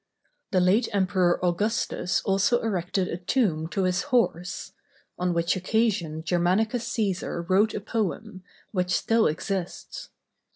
The 0.49 0.59
late 0.59 0.89
Emperor 0.93 1.39
Augustus 1.45 2.21
also 2.23 2.59
erected 2.63 3.07
a 3.07 3.17
tomb 3.17 3.67
to 3.67 3.83
his 3.83 4.01
horse; 4.09 4.73
on 5.19 5.31
which 5.31 5.55
occasion 5.55 6.23
Germanicus 6.23 6.91
Cæsar 6.91 7.47
wrote 7.47 7.75
a 7.75 7.79
poem, 7.81 8.43
which 8.71 8.89
still 8.97 9.27
exists. 9.27 10.09